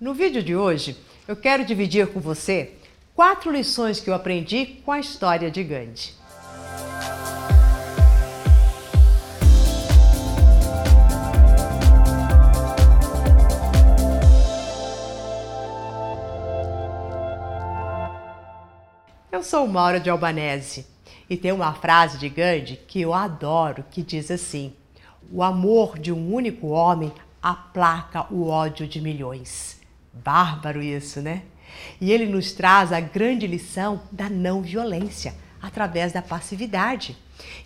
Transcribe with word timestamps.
No 0.00 0.14
vídeo 0.14 0.44
de 0.44 0.54
hoje, 0.54 0.96
eu 1.26 1.34
quero 1.34 1.64
dividir 1.64 2.06
com 2.06 2.20
você 2.20 2.74
quatro 3.16 3.50
lições 3.50 3.98
que 3.98 4.08
eu 4.08 4.14
aprendi 4.14 4.80
com 4.84 4.92
a 4.92 5.00
história 5.00 5.50
de 5.50 5.64
Gandhi. 5.64 6.14
Eu 19.32 19.42
sou 19.42 19.66
Maura 19.66 19.98
de 19.98 20.08
Albanese 20.08 20.86
e 21.28 21.36
tem 21.36 21.50
uma 21.50 21.74
frase 21.74 22.18
de 22.18 22.28
Gandhi 22.28 22.78
que 22.86 23.00
eu 23.00 23.12
adoro 23.12 23.84
que 23.90 24.04
diz 24.04 24.30
assim: 24.30 24.72
O 25.32 25.42
amor 25.42 25.98
de 25.98 26.12
um 26.12 26.32
único 26.32 26.68
homem 26.68 27.12
aplaca 27.42 28.32
o 28.32 28.46
ódio 28.46 28.86
de 28.86 29.00
milhões. 29.00 29.77
Bárbaro 30.24 30.82
isso, 30.82 31.20
né? 31.20 31.42
E 32.00 32.12
ele 32.12 32.26
nos 32.26 32.52
traz 32.52 32.92
a 32.92 33.00
grande 33.00 33.46
lição 33.46 34.02
da 34.10 34.28
não 34.28 34.62
violência 34.62 35.34
através 35.60 36.12
da 36.12 36.22
passividade. 36.22 37.16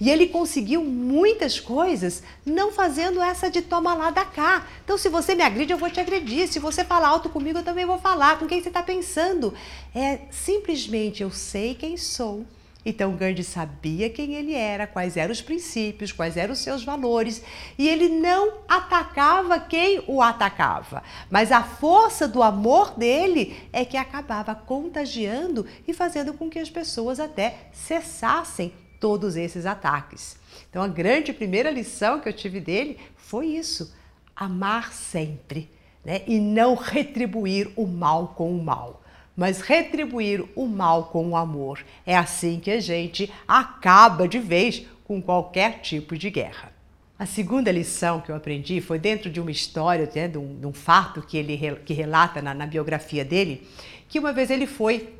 E 0.00 0.10
ele 0.10 0.26
conseguiu 0.26 0.84
muitas 0.84 1.58
coisas 1.58 2.22
não 2.44 2.72
fazendo 2.72 3.20
essa 3.20 3.50
de 3.50 3.62
toma 3.62 3.94
lá 3.94 4.10
da 4.10 4.24
cá. 4.24 4.66
Então, 4.84 4.98
se 4.98 5.08
você 5.08 5.34
me 5.34 5.42
agride, 5.42 5.72
eu 5.72 5.78
vou 5.78 5.90
te 5.90 6.00
agredir. 6.00 6.48
Se 6.48 6.58
você 6.58 6.84
falar 6.84 7.08
alto 7.08 7.28
comigo, 7.28 7.58
eu 7.58 7.64
também 7.64 7.86
vou 7.86 7.98
falar. 7.98 8.38
Com 8.38 8.46
quem 8.46 8.60
você 8.60 8.68
está 8.68 8.82
pensando? 8.82 9.54
É 9.94 10.20
simplesmente 10.30 11.22
eu 11.22 11.30
sei 11.30 11.74
quem 11.74 11.96
sou 11.96 12.44
então 12.84 13.14
Gandhi 13.14 13.44
sabia 13.44 14.10
quem 14.10 14.34
ele 14.34 14.54
era, 14.54 14.86
quais 14.86 15.16
eram 15.16 15.32
os 15.32 15.40
princípios, 15.40 16.10
quais 16.10 16.36
eram 16.36 16.52
os 16.52 16.58
seus 16.58 16.82
valores, 16.82 17.42
e 17.78 17.88
ele 17.88 18.08
não 18.08 18.58
atacava 18.68 19.60
quem 19.60 20.02
o 20.08 20.20
atacava, 20.20 21.02
mas 21.30 21.52
a 21.52 21.62
força 21.62 22.26
do 22.26 22.42
amor 22.42 22.98
dele 22.98 23.56
é 23.72 23.84
que 23.84 23.96
acabava 23.96 24.54
contagiando 24.54 25.66
e 25.86 25.94
fazendo 25.94 26.32
com 26.32 26.50
que 26.50 26.58
as 26.58 26.70
pessoas 26.70 27.20
até 27.20 27.68
cessassem 27.72 28.72
todos 28.98 29.36
esses 29.36 29.66
ataques. 29.66 30.36
Então 30.68 30.82
a 30.82 30.88
grande 30.88 31.32
primeira 31.32 31.70
lição 31.70 32.20
que 32.20 32.28
eu 32.28 32.32
tive 32.32 32.60
dele 32.60 32.98
foi 33.16 33.46
isso: 33.46 33.94
amar 34.34 34.92
sempre, 34.92 35.70
né? 36.04 36.22
E 36.26 36.40
não 36.40 36.74
retribuir 36.74 37.70
o 37.76 37.86
mal 37.86 38.28
com 38.28 38.56
o 38.56 38.62
mal 38.62 39.01
mas 39.36 39.60
retribuir 39.60 40.44
o 40.54 40.66
mal 40.66 41.04
com 41.04 41.30
o 41.30 41.36
amor. 41.36 41.84
É 42.06 42.16
assim 42.16 42.60
que 42.60 42.70
a 42.70 42.80
gente 42.80 43.32
acaba 43.46 44.28
de 44.28 44.38
vez 44.38 44.86
com 45.04 45.20
qualquer 45.20 45.80
tipo 45.80 46.16
de 46.16 46.30
guerra. 46.30 46.72
A 47.18 47.26
segunda 47.26 47.70
lição 47.70 48.20
que 48.20 48.30
eu 48.30 48.36
aprendi 48.36 48.80
foi 48.80 48.98
dentro 48.98 49.30
de 49.30 49.40
uma 49.40 49.50
história, 49.50 50.10
né, 50.14 50.26
de, 50.26 50.38
um, 50.38 50.58
de, 50.58 50.66
um, 50.66 50.72
fato 50.72 51.22
que 51.22 51.36
ele 51.36 51.56
que 51.84 51.94
relata 51.94 52.42
na, 52.42 52.52
na 52.52 52.66
biografia 52.66 53.24
dele, 53.24 53.66
que 54.08 54.18
uma 54.18 54.32
vez 54.32 54.50
ele 54.50 54.66
foi 54.66 55.14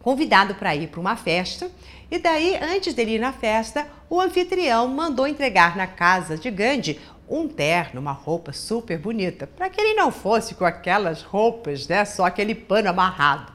convidado 0.00 0.54
para 0.54 0.74
ir 0.74 0.88
para 0.88 1.00
uma 1.00 1.14
festa 1.14 1.70
e 2.10 2.18
daí, 2.18 2.56
antes 2.56 2.92
dele 2.92 3.16
ir 3.16 3.18
na 3.18 3.32
festa, 3.32 3.86
o 4.08 4.20
anfitrião 4.20 4.88
mandou 4.88 5.26
entregar 5.26 5.76
na 5.76 5.86
casa 5.86 6.36
de 6.36 6.50
Gandhi 6.50 7.00
um 7.28 7.48
terno, 7.48 8.00
uma 8.00 8.12
roupa 8.12 8.52
super 8.52 8.98
bonita, 8.98 9.46
para 9.46 9.70
que 9.70 9.80
ele 9.80 9.94
não 9.94 10.10
fosse 10.10 10.54
com 10.54 10.64
aquelas 10.64 11.22
roupas, 11.22 11.86
né, 11.88 12.04
só 12.04 12.24
aquele 12.26 12.54
pano 12.54 12.90
amarrado. 12.90 13.51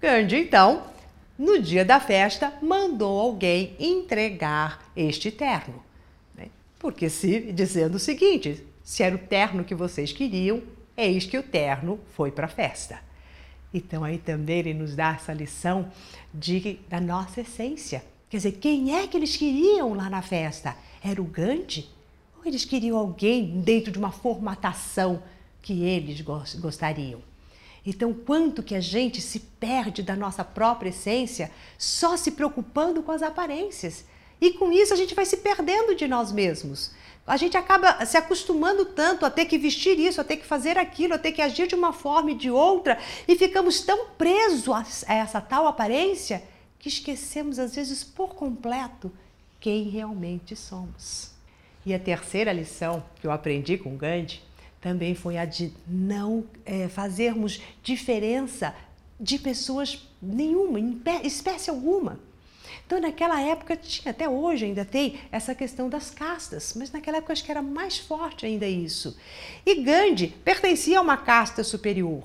Gandhi, 0.00 0.36
então, 0.36 0.84
no 1.36 1.60
dia 1.60 1.84
da 1.84 1.98
festa, 1.98 2.52
mandou 2.62 3.20
alguém 3.20 3.74
entregar 3.78 4.90
este 4.96 5.30
terno. 5.30 5.82
Né? 6.36 6.48
Porque 6.78 7.10
se 7.10 7.52
dizendo 7.52 7.96
o 7.96 7.98
seguinte: 7.98 8.64
se 8.82 9.02
era 9.02 9.14
o 9.14 9.18
terno 9.18 9.64
que 9.64 9.74
vocês 9.74 10.12
queriam, 10.12 10.62
eis 10.96 11.26
que 11.26 11.36
o 11.36 11.42
terno 11.42 11.98
foi 12.14 12.30
para 12.30 12.46
a 12.46 12.48
festa. 12.48 13.00
Então 13.72 14.02
aí 14.02 14.18
também 14.18 14.60
ele 14.60 14.74
nos 14.74 14.96
dá 14.96 15.14
essa 15.14 15.32
lição 15.32 15.90
de, 16.32 16.78
da 16.88 17.00
nossa 17.00 17.40
essência. 17.40 18.02
Quer 18.30 18.38
dizer, 18.38 18.52
quem 18.52 18.96
é 18.96 19.06
que 19.06 19.16
eles 19.16 19.36
queriam 19.36 19.94
lá 19.94 20.08
na 20.08 20.22
festa? 20.22 20.76
Era 21.02 21.20
o 21.20 21.24
Gandhi? 21.24 21.88
Ou 22.38 22.46
eles 22.46 22.64
queriam 22.64 22.96
alguém 22.96 23.60
dentro 23.60 23.90
de 23.90 23.98
uma 23.98 24.10
formatação 24.10 25.22
que 25.60 25.82
eles 25.84 26.20
gostariam? 26.20 27.20
Então, 27.84 28.12
quanto 28.12 28.62
que 28.62 28.74
a 28.74 28.80
gente 28.80 29.20
se 29.20 29.40
perde 29.40 30.02
da 30.02 30.16
nossa 30.16 30.44
própria 30.44 30.90
essência 30.90 31.50
só 31.76 32.16
se 32.16 32.32
preocupando 32.32 33.02
com 33.02 33.12
as 33.12 33.22
aparências. 33.22 34.04
E 34.40 34.52
com 34.52 34.70
isso 34.70 34.92
a 34.92 34.96
gente 34.96 35.14
vai 35.14 35.24
se 35.24 35.38
perdendo 35.38 35.94
de 35.94 36.06
nós 36.06 36.30
mesmos. 36.30 36.92
A 37.26 37.36
gente 37.36 37.56
acaba 37.56 38.04
se 38.06 38.16
acostumando 38.16 38.86
tanto 38.86 39.26
a 39.26 39.30
ter 39.30 39.44
que 39.44 39.58
vestir 39.58 39.98
isso, 39.98 40.20
a 40.20 40.24
ter 40.24 40.38
que 40.38 40.46
fazer 40.46 40.78
aquilo, 40.78 41.14
a 41.14 41.18
ter 41.18 41.32
que 41.32 41.42
agir 41.42 41.66
de 41.66 41.74
uma 41.74 41.92
forma 41.92 42.30
e 42.30 42.34
de 42.34 42.50
outra, 42.50 42.98
e 43.26 43.36
ficamos 43.36 43.82
tão 43.82 44.06
presos 44.10 45.04
a 45.06 45.14
essa 45.14 45.40
tal 45.40 45.66
aparência 45.66 46.42
que 46.78 46.88
esquecemos, 46.88 47.58
às 47.58 47.74
vezes, 47.74 48.02
por 48.02 48.34
completo 48.34 49.12
quem 49.60 49.84
realmente 49.84 50.56
somos. 50.56 51.32
E 51.84 51.92
a 51.92 51.98
terceira 51.98 52.52
lição 52.52 53.02
que 53.20 53.26
eu 53.26 53.30
aprendi 53.30 53.76
com 53.76 53.96
Gandhi 53.96 54.42
também 54.80 55.14
foi 55.14 55.36
a 55.36 55.44
de 55.44 55.72
não 55.86 56.44
é, 56.64 56.88
fazermos 56.88 57.60
diferença 57.82 58.74
de 59.20 59.38
pessoas 59.38 60.08
nenhuma, 60.22 60.78
espécie 61.24 61.70
alguma. 61.70 62.20
Então, 62.86 63.00
naquela 63.00 63.40
época 63.40 63.76
tinha, 63.76 64.10
até 64.12 64.28
hoje 64.28 64.64
ainda 64.64 64.84
tem 64.84 65.18
essa 65.30 65.54
questão 65.54 65.88
das 65.88 66.10
castas, 66.10 66.74
mas 66.74 66.90
naquela 66.90 67.18
época 67.18 67.32
acho 67.32 67.44
que 67.44 67.50
era 67.50 67.60
mais 67.60 67.98
forte 67.98 68.46
ainda 68.46 68.66
isso. 68.66 69.16
E 69.66 69.82
Gandhi 69.82 70.28
pertencia 70.44 70.98
a 70.98 71.02
uma 71.02 71.16
casta 71.16 71.62
superior, 71.62 72.22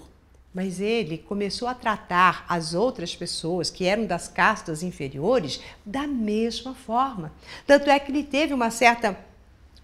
mas 0.54 0.80
ele 0.80 1.18
começou 1.18 1.68
a 1.68 1.74
tratar 1.74 2.46
as 2.48 2.74
outras 2.74 3.16
pessoas 3.16 3.70
que 3.70 3.86
eram 3.86 4.06
das 4.06 4.28
castas 4.28 4.84
inferiores 4.84 5.60
da 5.86 6.08
mesma 6.08 6.74
forma. 6.74 7.34
Tanto 7.66 7.90
é 7.90 8.00
que 8.00 8.12
ele 8.12 8.24
teve 8.24 8.54
uma 8.54 8.72
certa 8.72 9.18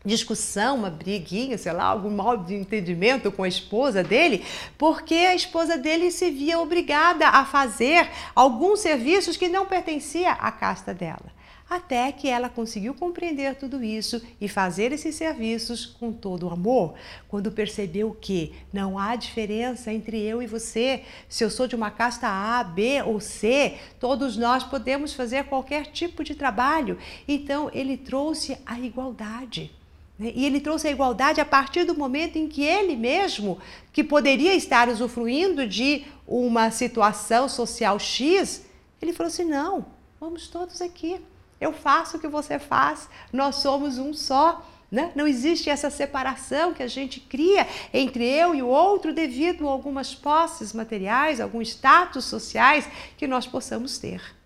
discussão, 0.06 0.78
uma 0.78 0.90
briguinha, 0.90 1.58
sei 1.58 1.74
lá, 1.74 1.86
algum 1.86 2.10
mal 2.10 2.38
de 2.38 2.56
entendimento 2.56 3.32
com 3.32 3.44
a 3.44 3.48
esposa 3.48 4.04
dele, 4.04 4.46
porque 4.78 5.16
a 5.16 5.36
esposa 5.36 5.78
dele 5.78 6.10
se 6.12 6.30
via 6.32 6.60
obrigada 6.60 7.28
a 7.28 7.46
fazer 7.46 8.10
alguns 8.34 8.80
serviços 8.80 9.36
que 9.36 9.50
não 9.50 9.66
pertencia 9.66 10.32
à 10.32 10.52
casta 10.52 10.94
dela. 10.94 11.40
Até 11.70 12.12
que 12.12 12.28
ela 12.28 12.50
conseguiu 12.50 12.96
compreender 12.96 13.54
tudo 13.54 13.84
isso 13.84 14.20
e 14.42 14.48
fazer 14.48 14.92
esses 14.92 15.14
serviços 15.14 15.86
com 15.86 16.12
todo 16.12 16.48
o 16.48 16.50
amor, 16.50 16.96
quando 17.28 17.52
percebeu 17.52 18.18
que 18.20 18.56
não 18.74 18.98
há 18.98 19.16
diferença 19.16 19.94
entre 19.94 20.20
eu 20.20 20.42
e 20.42 20.48
você. 20.48 21.04
Se 21.28 21.44
eu 21.44 21.50
sou 21.52 21.68
de 21.68 21.76
uma 21.76 21.92
casta 21.92 22.28
A, 22.28 22.64
B 22.64 23.04
ou 23.04 23.20
C, 23.20 23.78
todos 24.00 24.36
nós 24.36 24.64
podemos 24.64 25.14
fazer 25.14 25.44
qualquer 25.44 25.86
tipo 25.86 26.24
de 26.24 26.34
trabalho. 26.34 26.98
Então, 27.28 27.70
ele 27.72 27.98
trouxe 27.98 28.58
a 28.66 28.80
igualdade. 28.80 29.79
Né? 30.20 30.34
E 30.36 30.46
ele 30.46 30.60
trouxe 30.60 30.90
a 30.90 30.92
igualdade 30.92 31.40
a 31.40 31.46
partir 31.46 31.86
do 31.86 31.98
momento 31.98 32.36
em 32.36 32.48
que 32.48 32.62
ele 32.62 32.98
mesmo, 32.98 33.58
que 33.94 34.04
poderia 34.04 34.54
estar 34.54 34.90
usufruindo 34.90 35.66
de 35.66 36.04
uma 36.28 36.70
situação 36.70 37.48
social 37.48 37.98
X, 37.98 38.66
ele 39.02 39.14
falou 39.14 39.30
assim: 39.30 39.46
não, 39.46 39.86
vamos 40.20 40.50
todos 40.50 40.82
aqui. 40.82 41.22
Eu 41.60 41.72
faço 41.74 42.18
o 42.18 42.20
que 42.20 42.28
você 42.28 42.60
faz, 42.60 43.10
nós 43.32 43.56
somos 43.56 43.98
um 43.98 44.14
só. 44.14 44.66
Né? 44.92 45.12
Não 45.16 45.28
existe 45.28 45.70
essa 45.70 45.92
separação 45.92 46.74
que 46.74 46.82
a 46.82 46.88
gente 46.88 47.20
cria 47.20 47.68
entre 47.94 48.24
eu 48.26 48.56
e 48.56 48.64
o 48.64 48.68
outro 48.68 49.14
devido 49.14 49.68
a 49.68 49.72
algumas 49.72 50.16
posses 50.16 50.74
materiais, 50.74 51.40
alguns 51.40 51.70
status 51.70 52.26
sociais 52.26 52.90
que 53.16 53.28
nós 53.28 53.46
possamos 53.46 54.00
ter. 54.00 54.39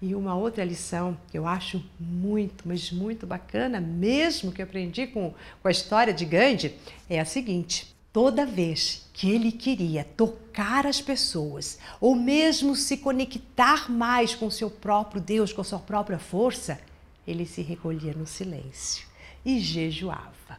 E 0.00 0.14
uma 0.14 0.34
outra 0.34 0.62
lição 0.62 1.16
que 1.30 1.38
eu 1.38 1.46
acho 1.46 1.82
muito, 1.98 2.68
mas 2.68 2.92
muito 2.92 3.26
bacana, 3.26 3.80
mesmo 3.80 4.52
que 4.52 4.60
aprendi 4.60 5.06
com, 5.06 5.32
com 5.62 5.68
a 5.68 5.70
história 5.70 6.12
de 6.12 6.24
Gandhi, 6.24 6.74
é 7.08 7.18
a 7.18 7.24
seguinte: 7.24 7.94
toda 8.12 8.44
vez 8.44 9.08
que 9.12 9.30
ele 9.30 9.50
queria 9.50 10.04
tocar 10.04 10.86
as 10.86 11.00
pessoas, 11.00 11.78
ou 12.00 12.14
mesmo 12.14 12.76
se 12.76 12.98
conectar 12.98 13.90
mais 13.90 14.34
com 14.34 14.50
seu 14.50 14.70
próprio 14.70 15.20
Deus, 15.20 15.52
com 15.52 15.64
sua 15.64 15.78
própria 15.78 16.18
força, 16.18 16.78
ele 17.26 17.46
se 17.46 17.62
recolhia 17.62 18.12
no 18.12 18.26
silêncio 18.26 19.06
e 19.44 19.58
jejuava. 19.60 20.58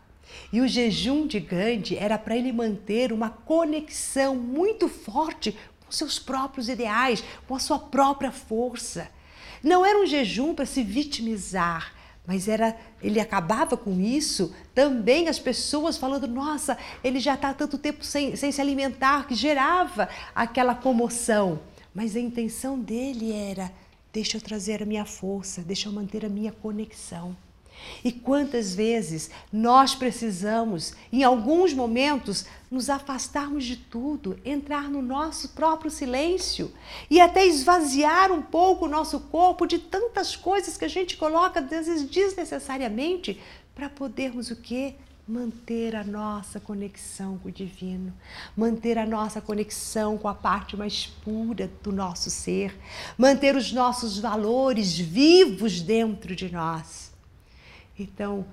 E 0.51 0.61
o 0.61 0.67
jejum 0.67 1.27
de 1.27 1.39
Gandhi 1.39 1.97
era 1.97 2.17
para 2.17 2.35
ele 2.35 2.51
manter 2.51 3.13
uma 3.13 3.29
conexão 3.29 4.35
muito 4.35 4.88
forte 4.88 5.56
com 5.85 5.91
seus 5.91 6.19
próprios 6.19 6.67
ideais, 6.69 7.23
com 7.47 7.56
a 7.56 7.59
sua 7.59 7.79
própria 7.79 8.31
força. 8.31 9.09
Não 9.63 9.86
era 9.86 10.00
um 10.00 10.06
jejum 10.06 10.54
para 10.54 10.65
se 10.65 10.83
vitimizar, 10.83 11.94
mas 12.25 12.48
era 12.48 12.75
ele 13.01 13.19
acabava 13.19 13.77
com 13.77 14.00
isso 14.00 14.54
também 14.75 15.27
as 15.27 15.39
pessoas 15.39 15.98
falando 15.98 16.27
nossa 16.27 16.77
ele 17.04 17.19
já 17.19 17.36
está 17.36 17.54
tanto 17.54 17.77
tempo 17.77 18.04
sem, 18.04 18.36
sem 18.36 18.51
se 18.51 18.59
alimentar 18.59 19.27
que 19.27 19.36
gerava 19.36 20.09
aquela 20.36 20.75
comoção. 20.75 21.59
Mas 21.94 22.15
a 22.15 22.19
intenção 22.19 22.77
dele 22.80 23.31
era 23.31 23.71
deixa 24.12 24.38
eu 24.38 24.42
trazer 24.42 24.83
a 24.83 24.86
minha 24.86 25.06
força 25.06 25.62
deixa 25.62 25.88
eu 25.88 25.94
manter 25.94 26.25
a 26.25 26.30
minha 26.30 26.51
conexão 26.51 27.36
E 28.03 28.12
quantas 28.12 28.74
vezes 28.75 29.29
nós 29.51 29.95
precisamos, 29.95 30.94
em 31.12 31.24
alguns 31.24 31.74
momentos, 31.74 32.45
nos 32.69 32.89
afastarmos 32.89 33.63
de 33.65 33.77
tudo, 33.77 34.38
entrar 34.44 34.89
no 34.89 35.01
nosso 35.01 35.50
próprio 35.50 35.89
silêncio 35.89 36.71
e 37.09 37.19
até 37.19 37.45
esvaziar 37.45 38.31
um 38.31 38.41
pouco 38.41 38.85
o 38.85 38.89
nosso 38.89 39.19
corpo 39.21 39.65
de 39.65 39.79
tantas 39.79 40.35
coisas 40.35 40.77
que 40.77 40.85
a 40.85 40.89
gente 40.89 41.18
coloca, 41.18 41.59
às 41.59 41.69
vezes 41.69 42.03
desnecessariamente, 42.03 43.41
para 43.74 43.89
podermos 43.89 44.51
o 44.51 44.56
quê? 44.56 44.95
Manter 45.27 45.94
a 45.94 46.06
nossa 46.06 46.59
conexão 46.59 47.38
com 47.38 47.50
o 47.50 47.51
divino, 47.51 48.13
manter 48.56 48.97
a 48.97 49.06
nossa 49.06 49.41
conexão 49.41 50.18
com 50.18 50.27
a 50.30 50.33
parte 50.33 50.77
mais 50.77 51.06
pura 51.06 51.69
do 51.83 51.91
nosso 51.91 52.30
ser, 52.30 52.77
manter 53.18 53.56
os 53.56 53.73
nossos 53.73 54.19
valores 54.19 54.97
vivos 54.97 55.81
dentro 55.81 56.33
de 56.33 56.50
nós. 56.50 57.12
Então, 57.99 58.45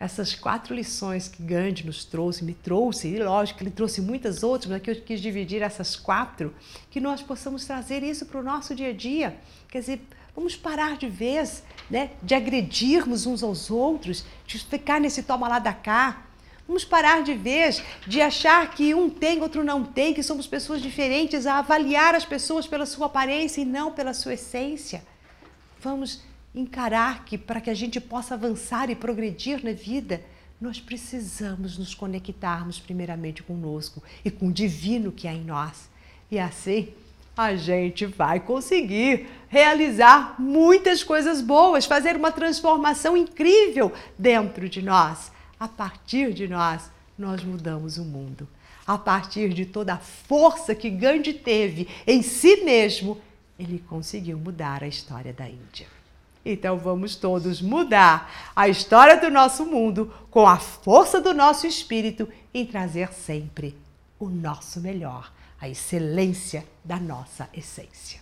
essas 0.00 0.34
quatro 0.34 0.74
lições 0.74 1.28
que 1.28 1.42
Gandhi 1.42 1.84
nos 1.84 2.06
trouxe, 2.06 2.42
me 2.42 2.54
trouxe, 2.54 3.08
e 3.08 3.22
lógico 3.22 3.62
ele 3.62 3.70
trouxe 3.70 4.00
muitas 4.00 4.42
outras, 4.42 4.70
mas 4.70 4.80
que 4.80 4.90
eu 4.90 4.96
quis 5.02 5.20
dividir 5.20 5.60
essas 5.60 5.94
quatro, 5.94 6.54
que 6.90 6.98
nós 6.98 7.20
possamos 7.20 7.66
trazer 7.66 8.02
isso 8.02 8.24
para 8.24 8.40
o 8.40 8.42
nosso 8.42 8.74
dia 8.74 8.88
a 8.88 8.92
dia. 8.94 9.36
Quer 9.68 9.80
dizer, 9.80 10.00
vamos 10.34 10.56
parar 10.56 10.96
de 10.96 11.06
vez 11.06 11.62
né, 11.90 12.12
de 12.22 12.34
agredirmos 12.34 13.26
uns 13.26 13.42
aos 13.42 13.70
outros, 13.70 14.24
de 14.46 14.58
ficar 14.58 14.98
nesse 14.98 15.22
toma 15.22 15.46
lá 15.48 15.58
da 15.58 15.74
cá. 15.74 16.22
Vamos 16.66 16.82
parar 16.84 17.22
de 17.22 17.34
vez 17.34 17.82
de 18.06 18.22
achar 18.22 18.70
que 18.70 18.94
um 18.94 19.10
tem, 19.10 19.42
outro 19.42 19.62
não 19.62 19.84
tem, 19.84 20.14
que 20.14 20.22
somos 20.22 20.46
pessoas 20.46 20.80
diferentes, 20.80 21.44
a 21.44 21.58
avaliar 21.58 22.14
as 22.14 22.24
pessoas 22.24 22.66
pela 22.66 22.86
sua 22.86 23.06
aparência 23.06 23.60
e 23.60 23.64
não 23.66 23.92
pela 23.92 24.14
sua 24.14 24.32
essência. 24.32 25.02
Vamos 25.80 26.22
encarar 26.54 27.24
que 27.24 27.38
para 27.38 27.60
que 27.60 27.70
a 27.70 27.74
gente 27.74 28.00
possa 28.00 28.34
avançar 28.34 28.90
e 28.90 28.94
progredir 28.94 29.64
na 29.64 29.72
vida, 29.72 30.22
nós 30.60 30.80
precisamos 30.80 31.78
nos 31.78 31.94
conectarmos 31.94 32.78
primeiramente 32.78 33.42
conosco 33.42 34.02
e 34.24 34.30
com 34.30 34.48
o 34.48 34.52
divino 34.52 35.12
que 35.12 35.26
há 35.26 35.32
em 35.32 35.44
nós. 35.44 35.88
E 36.30 36.38
assim 36.38 36.92
a 37.36 37.56
gente 37.56 38.04
vai 38.04 38.40
conseguir 38.40 39.26
realizar 39.48 40.34
muitas 40.38 41.02
coisas 41.02 41.40
boas, 41.40 41.86
fazer 41.86 42.14
uma 42.16 42.30
transformação 42.30 43.16
incrível 43.16 43.92
dentro 44.18 44.68
de 44.68 44.82
nós. 44.82 45.32
A 45.58 45.66
partir 45.66 46.34
de 46.34 46.46
nós, 46.46 46.90
nós 47.18 47.42
mudamos 47.42 47.96
o 47.96 48.04
mundo. 48.04 48.46
A 48.86 48.98
partir 48.98 49.54
de 49.54 49.64
toda 49.64 49.94
a 49.94 49.98
força 49.98 50.74
que 50.74 50.90
Gandhi 50.90 51.32
teve 51.32 51.88
em 52.06 52.22
si 52.22 52.56
mesmo, 52.64 53.18
ele 53.58 53.82
conseguiu 53.88 54.38
mudar 54.38 54.82
a 54.82 54.88
história 54.88 55.32
da 55.32 55.48
Índia. 55.48 55.86
Então 56.44 56.78
vamos 56.78 57.16
todos 57.16 57.60
mudar 57.60 58.52
a 58.56 58.68
história 58.68 59.16
do 59.18 59.30
nosso 59.30 59.66
mundo 59.66 60.12
com 60.30 60.46
a 60.46 60.58
força 60.58 61.20
do 61.20 61.34
nosso 61.34 61.66
espírito 61.66 62.28
em 62.52 62.64
trazer 62.64 63.12
sempre 63.12 63.76
o 64.18 64.28
nosso 64.28 64.80
melhor, 64.80 65.32
a 65.60 65.68
excelência 65.68 66.64
da 66.84 66.96
nossa 66.96 67.48
essência. 67.54 68.20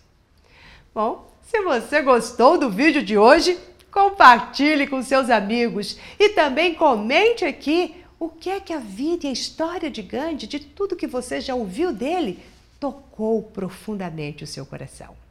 Bom, 0.94 1.30
se 1.42 1.60
você 1.62 2.02
gostou 2.02 2.58
do 2.58 2.70
vídeo 2.70 3.02
de 3.02 3.16
hoje, 3.16 3.58
compartilhe 3.90 4.86
com 4.86 5.02
seus 5.02 5.30
amigos 5.30 5.98
e 6.18 6.30
também 6.30 6.74
comente 6.74 7.44
aqui 7.44 8.04
o 8.18 8.28
que 8.28 8.50
é 8.50 8.58
que 8.58 8.72
a 8.72 8.78
vida 8.78 9.26
e 9.26 9.30
a 9.30 9.32
história 9.32 9.90
de 9.90 10.02
Gandhi, 10.02 10.46
de 10.46 10.58
tudo 10.58 10.96
que 10.96 11.06
você 11.06 11.40
já 11.40 11.54
ouviu 11.54 11.92
dele, 11.92 12.42
tocou 12.80 13.42
profundamente 13.42 14.42
o 14.42 14.46
seu 14.46 14.66
coração. 14.66 15.27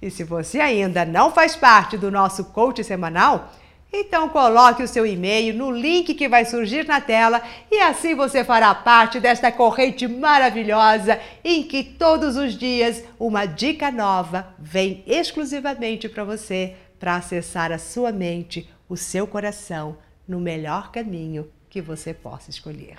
E 0.00 0.10
se 0.10 0.24
você 0.24 0.60
ainda 0.60 1.04
não 1.04 1.30
faz 1.30 1.56
parte 1.56 1.96
do 1.96 2.10
nosso 2.10 2.46
coach 2.46 2.84
semanal, 2.84 3.52
então 3.92 4.28
coloque 4.28 4.82
o 4.82 4.88
seu 4.88 5.06
e-mail 5.06 5.54
no 5.54 5.70
link 5.70 6.12
que 6.14 6.28
vai 6.28 6.44
surgir 6.44 6.86
na 6.86 7.00
tela 7.00 7.42
e 7.70 7.78
assim 7.80 8.14
você 8.14 8.44
fará 8.44 8.74
parte 8.74 9.18
desta 9.20 9.50
corrente 9.50 10.06
maravilhosa 10.06 11.20
em 11.42 11.62
que 11.62 11.82
todos 11.82 12.36
os 12.36 12.58
dias 12.58 13.02
uma 13.18 13.46
dica 13.46 13.90
nova 13.90 14.54
vem 14.58 15.02
exclusivamente 15.06 16.08
para 16.08 16.24
você 16.24 16.74
para 16.98 17.16
acessar 17.16 17.72
a 17.72 17.78
sua 17.78 18.10
mente, 18.10 18.68
o 18.88 18.96
seu 18.96 19.26
coração 19.26 19.98
no 20.26 20.40
melhor 20.40 20.90
caminho 20.90 21.50
que 21.70 21.80
você 21.80 22.12
possa 22.12 22.50
escolher. 22.50 22.96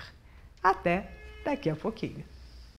Até 0.62 1.10
daqui 1.44 1.68
a 1.68 1.76
pouquinho. 1.76 2.24